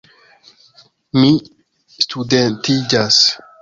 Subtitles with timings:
[1.19, 1.29] Mi
[2.07, 3.25] studentiĝas!